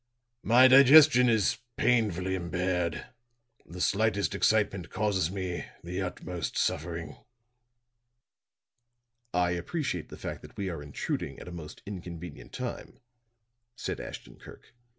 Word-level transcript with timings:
My 0.41 0.67
digestion 0.67 1.29
is 1.29 1.59
painfully 1.77 2.33
impaired; 2.33 3.05
the 3.67 3.79
slightest 3.79 4.33
excitement 4.33 4.89
causes 4.89 5.29
me 5.29 5.65
the 5.83 6.01
utmost 6.01 6.57
suffering." 6.57 7.17
"I 9.31 9.51
appreciate 9.51 10.09
the 10.09 10.17
fact 10.17 10.41
that 10.41 10.57
we 10.57 10.71
are 10.71 10.81
intruding 10.81 11.37
at 11.37 11.47
a 11.47 11.51
most 11.51 11.83
inconvenient 11.85 12.51
time," 12.51 12.99
said 13.75 13.99
Ashton 13.99 14.39
Kirk. 14.39 14.73